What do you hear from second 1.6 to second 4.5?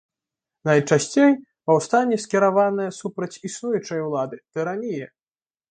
паўстанне скіраваны супраць існуючай улады,